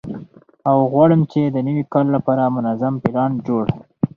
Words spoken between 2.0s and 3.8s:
لپاره منظم پلان جوړ